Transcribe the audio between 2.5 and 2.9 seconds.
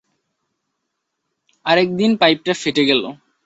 ফেটে